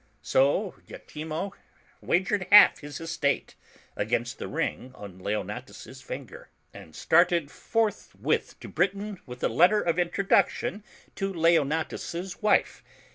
So 0.23 0.73
lachimo 0.89 1.53
wagered 2.01 2.47
half 2.51 2.79
his 2.79 2.99
estate 2.99 3.53
against 3.95 4.39
the 4.39 4.47
ring 4.47 4.91
on 4.95 5.19
Leon 5.19 5.49
atus' 5.51 6.01
finger, 6.01 6.49
and 6.73 6.95
started 6.95 7.51
forthwith 7.51 8.59
to 8.61 8.67
Britain 8.67 9.19
with 9.27 9.43
a 9.43 9.47
letter 9.47 9.79
of 9.79 9.99
in 9.99 10.09
troduction 10.09 10.81
to 11.13 11.31
Leonatus' 11.31 12.41
wife. 12.41 12.83